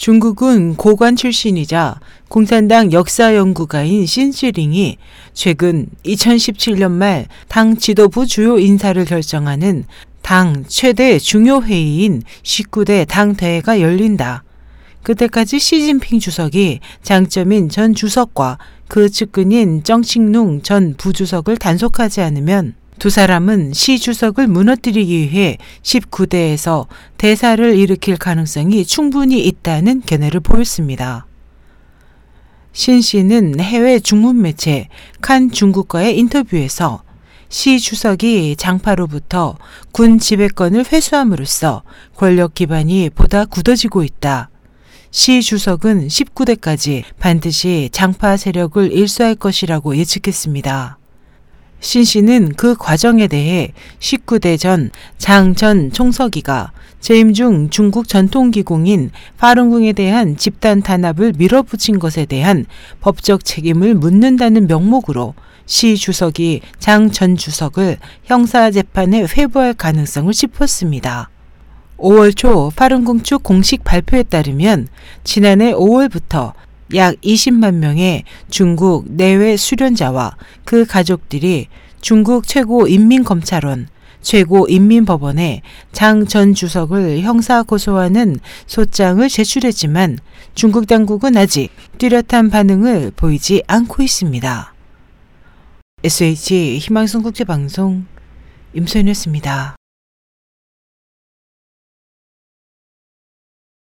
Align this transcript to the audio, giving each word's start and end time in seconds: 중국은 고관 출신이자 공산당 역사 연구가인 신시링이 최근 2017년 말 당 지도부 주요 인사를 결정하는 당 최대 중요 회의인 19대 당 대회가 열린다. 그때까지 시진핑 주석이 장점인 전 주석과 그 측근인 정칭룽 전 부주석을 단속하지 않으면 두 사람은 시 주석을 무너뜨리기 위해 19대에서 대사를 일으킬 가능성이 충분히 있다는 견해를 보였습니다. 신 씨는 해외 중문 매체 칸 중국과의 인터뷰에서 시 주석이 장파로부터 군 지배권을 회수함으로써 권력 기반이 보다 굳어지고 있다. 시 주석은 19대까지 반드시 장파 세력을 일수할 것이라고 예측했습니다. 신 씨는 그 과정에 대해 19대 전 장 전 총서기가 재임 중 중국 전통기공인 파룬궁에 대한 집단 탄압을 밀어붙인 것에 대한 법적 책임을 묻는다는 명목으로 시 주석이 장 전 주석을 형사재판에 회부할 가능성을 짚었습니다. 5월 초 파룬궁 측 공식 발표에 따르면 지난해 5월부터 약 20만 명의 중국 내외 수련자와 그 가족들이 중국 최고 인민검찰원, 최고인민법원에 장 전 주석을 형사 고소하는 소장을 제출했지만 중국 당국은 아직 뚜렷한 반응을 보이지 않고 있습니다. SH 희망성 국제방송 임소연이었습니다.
중국은 0.00 0.76
고관 0.76 1.14
출신이자 1.14 2.00
공산당 2.30 2.90
역사 2.90 3.36
연구가인 3.36 4.06
신시링이 4.06 4.96
최근 5.34 5.88
2017년 6.06 6.90
말 6.92 7.26
당 7.48 7.76
지도부 7.76 8.26
주요 8.26 8.58
인사를 8.58 9.04
결정하는 9.04 9.84
당 10.22 10.64
최대 10.66 11.18
중요 11.18 11.60
회의인 11.60 12.22
19대 12.42 13.06
당 13.06 13.36
대회가 13.36 13.82
열린다. 13.82 14.42
그때까지 15.02 15.58
시진핑 15.58 16.18
주석이 16.18 16.80
장점인 17.02 17.68
전 17.68 17.94
주석과 17.94 18.56
그 18.88 19.10
측근인 19.10 19.82
정칭룽 19.82 20.62
전 20.62 20.94
부주석을 20.96 21.58
단속하지 21.58 22.22
않으면 22.22 22.74
두 23.00 23.08
사람은 23.08 23.72
시 23.72 23.98
주석을 23.98 24.46
무너뜨리기 24.46 25.20
위해 25.20 25.56
19대에서 25.82 26.86
대사를 27.16 27.74
일으킬 27.74 28.18
가능성이 28.18 28.84
충분히 28.84 29.42
있다는 29.46 30.02
견해를 30.02 30.40
보였습니다. 30.40 31.26
신 32.74 33.00
씨는 33.00 33.58
해외 33.58 34.00
중문 34.00 34.42
매체 34.42 34.88
칸 35.22 35.50
중국과의 35.50 36.18
인터뷰에서 36.18 37.02
시 37.48 37.80
주석이 37.80 38.56
장파로부터 38.56 39.56
군 39.92 40.18
지배권을 40.18 40.84
회수함으로써 40.92 41.82
권력 42.16 42.52
기반이 42.52 43.08
보다 43.08 43.46
굳어지고 43.46 44.04
있다. 44.04 44.50
시 45.10 45.40
주석은 45.40 46.08
19대까지 46.08 47.04
반드시 47.18 47.88
장파 47.92 48.36
세력을 48.36 48.92
일수할 48.92 49.36
것이라고 49.36 49.96
예측했습니다. 49.96 50.99
신 51.80 52.04
씨는 52.04 52.52
그 52.56 52.74
과정에 52.76 53.26
대해 53.26 53.72
19대 53.98 54.58
전 54.58 54.90
장 55.18 55.54
전 55.54 55.90
총서기가 55.90 56.72
재임 57.00 57.32
중 57.32 57.70
중국 57.70 58.06
전통기공인 58.08 59.10
파룬궁에 59.38 59.94
대한 59.94 60.36
집단 60.36 60.82
탄압을 60.82 61.32
밀어붙인 61.38 61.98
것에 61.98 62.26
대한 62.26 62.66
법적 63.00 63.44
책임을 63.44 63.94
묻는다는 63.94 64.66
명목으로 64.66 65.34
시 65.64 65.96
주석이 65.96 66.60
장 66.78 67.10
전 67.10 67.36
주석을 67.36 67.96
형사재판에 68.24 69.26
회부할 69.36 69.72
가능성을 69.74 70.32
짚었습니다. 70.32 71.30
5월 71.96 72.36
초 72.36 72.70
파룬궁 72.76 73.22
측 73.22 73.42
공식 73.42 73.84
발표에 73.84 74.22
따르면 74.22 74.88
지난해 75.24 75.72
5월부터 75.72 76.52
약 76.94 77.14
20만 77.20 77.74
명의 77.74 78.24
중국 78.48 79.06
내외 79.08 79.56
수련자와 79.56 80.36
그 80.64 80.84
가족들이 80.84 81.68
중국 82.00 82.46
최고 82.46 82.88
인민검찰원, 82.88 83.88
최고인민법원에 84.22 85.62
장 85.92 86.26
전 86.26 86.54
주석을 86.54 87.20
형사 87.20 87.62
고소하는 87.62 88.38
소장을 88.66 89.26
제출했지만 89.28 90.18
중국 90.54 90.86
당국은 90.86 91.36
아직 91.36 91.70
뚜렷한 91.98 92.50
반응을 92.50 93.12
보이지 93.16 93.62
않고 93.66 94.02
있습니다. 94.02 94.74
SH 96.04 96.78
희망성 96.78 97.22
국제방송 97.22 98.06
임소연이었습니다. 98.74 99.79